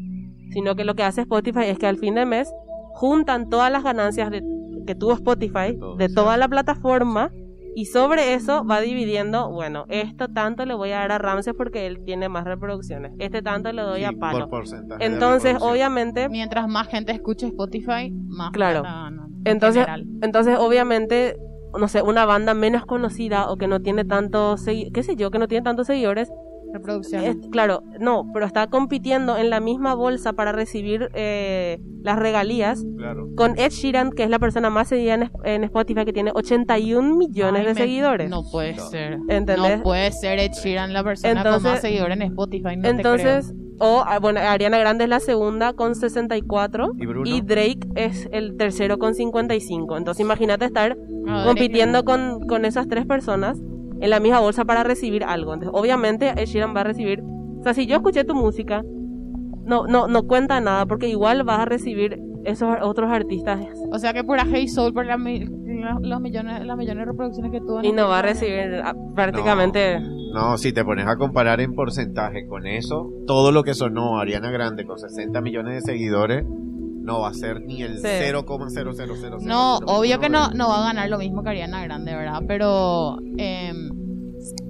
[0.52, 2.52] Sino que lo que hace Spotify es que al fin de mes
[2.94, 4.44] juntan todas las ganancias de,
[4.86, 6.16] que tuvo Spotify Todo, de sí.
[6.16, 7.32] toda la plataforma
[7.76, 11.88] y sobre eso va dividiendo, bueno, esto tanto le voy a dar a Ramses porque
[11.88, 14.48] él tiene más reproducciones, este tanto le doy Sí, a por Palo.
[14.48, 18.84] porcentaje de Entonces, obviamente, Mientras más gente escuche Spotify, más Claro.
[18.84, 19.86] ganan, en Entonces,
[20.22, 21.36] entonces obviamente,
[21.78, 25.40] no sé, una banda menos conocida o que no tiene tantos, qué sé yo, que
[25.40, 26.30] no tiene tantos seguidores,
[26.74, 27.36] reproducciones.
[27.36, 32.84] es- claro, no, pero está compitiendo en la misma bolsa para recibir eh, las regalías
[32.98, 33.28] Claro.
[33.36, 37.16] con Ed Sheeran, que es la persona más seguida en, en Spotify, que tiene 81
[37.16, 38.30] millones Ay, de me- seguidores.
[38.30, 38.88] No puede No.
[38.90, 39.18] ser.
[39.30, 39.78] ¿Entendés?
[39.78, 42.76] No puede ser Ed Sheeran la persona con más seguidores en Spotify.
[42.78, 47.80] No Entonces, o ah, bueno, Ariana Grande es la segunda con 64 ¿Y y Drake
[47.96, 49.98] es el tercero con 55.
[49.98, 51.46] Entonces, imagínate estar creo.
[51.46, 53.60] compitiendo con, con esas tres personas
[54.00, 55.54] en la misma bolsa para recibir algo.
[55.54, 57.22] Entonces, obviamente, Ed Sheeran va a recibir.
[57.60, 58.84] O sea, si yo escuché tu música,
[59.66, 64.12] no, no, no cuenta nada, porque igual vas a recibir esos otros artistas O sea
[64.12, 67.84] que pura Hey Soul por la los millones, las millones de reproducciones que tuvo.
[67.84, 70.00] y no va a recibir ah, prácticamente.
[70.00, 70.23] No,
[70.58, 74.86] si te pones a comparar en porcentaje con eso, todo lo que sonó Ariana Grande
[74.86, 78.08] con 60 millones de seguidores no va a ser ni el Sí.
[78.08, 79.46] 0,0000.
[79.46, 82.42] No, obvio que no, no va a ganar lo mismo que Ariana Grande, ¿verdad?
[82.48, 83.90] Pero em,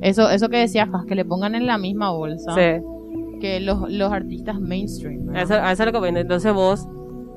[0.01, 2.83] eso, eso que decías, que le pongan en la misma bolsa Sí.
[3.39, 5.27] que los, los artistas mainstream.
[5.27, 5.43] ¿verdad?
[5.43, 6.09] Eso, a eso es lo que voy.
[6.19, 6.87] Entonces vos,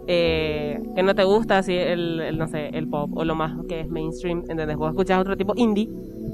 [0.06, 3.52] eh, que no te gusta así el, el, no sé, el pop o lo más
[3.68, 4.76] que es mainstream, ¿entendés?
[4.76, 5.88] Vos escuchás otro tipo indie,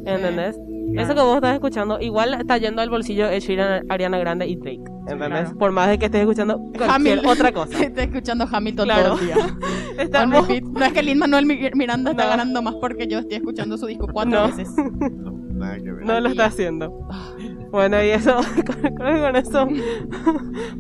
[0.07, 0.59] ¿entendés?
[0.97, 4.57] Eso que vos estás escuchando, igual está yendo al bolsillo Ed Sheeran, Ariana Grande y
[4.57, 5.29] Drake, ¿entendés?
[5.29, 5.59] claro.
[5.59, 7.79] Por más de que estés escuchando cualquier Hamil- otra cosa.
[7.85, 9.09] Estoy escuchando Hamilton Claro.
[9.11, 9.37] todo el día.
[9.99, 10.49] Estamos-.
[10.73, 13.87] No es que Lin Manuel Mi- Miranda está ganando más porque yo estoy escuchando su
[13.87, 14.47] disco cuatro No.
[14.49, 14.69] veces.
[14.77, 16.05] No, nada que ver.
[16.05, 17.07] No lo está haciendo.
[17.71, 19.67] Bueno, y eso, con, con eso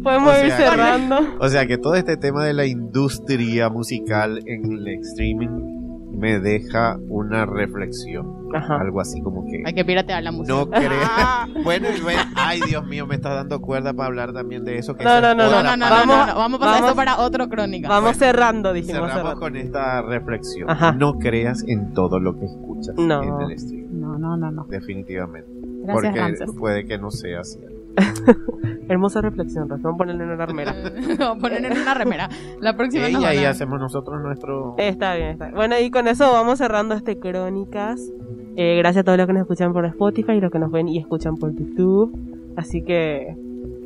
[0.02, 1.16] podemos O ir cerrando.
[1.40, 5.81] O sea que todo este tema de la industria musical en el streaming
[6.22, 8.46] me deja una reflexión.
[8.54, 8.76] Ajá.
[8.80, 9.62] Algo así como que...
[9.66, 10.54] Hay que piratear la música.
[10.56, 11.48] No creas.
[11.64, 14.94] bueno, y ve- ay Dios mío, me estás dando cuerda para hablar también de eso.
[14.94, 16.34] Que No, no, no, No, no, no, Vamos- no, no.
[16.36, 17.88] Vamos a pasar vamos- eso para otra crónica.
[17.88, 18.98] Vamos cerrando, dijimos.
[19.00, 19.40] Cerramos cerrando.
[19.40, 20.70] con esta reflexión.
[20.70, 20.92] Ajá.
[20.92, 23.22] No creas en todo lo que escuchas No.
[23.40, 24.00] en el streaming.
[24.00, 24.64] No, no, no, no.
[24.68, 25.50] Definitivamente.
[25.84, 26.50] Gracias, Porque Ramses.
[26.56, 27.58] puede que no sea así.
[28.88, 29.82] Hermosa reflexión, Rafa.
[29.84, 30.74] Vamos a ponerle en una armera.
[31.18, 32.28] No, ponen en una remera.
[32.60, 34.74] La próxima y nos ahí van a- hacemos nosotros nuestro...
[34.78, 35.54] Está bien, está bien.
[35.56, 38.00] Bueno, y con eso vamos cerrando este Crónicas.
[38.56, 40.88] Eh, gracias a todos los que nos escuchan por Spotify y los que nos ven
[40.88, 42.12] y escuchan por YouTube.
[42.56, 43.34] Así que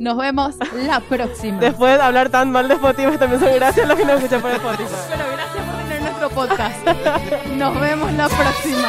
[0.00, 1.58] Nos vemos la próxima.
[1.60, 4.40] después de hablar tan mal de Spotify, también son gracias a los que nos escuchan
[4.40, 4.88] por Spotify.
[5.08, 6.86] Pero gracias por tener nuestro podcast.
[7.56, 8.88] Nos vemos la próxima.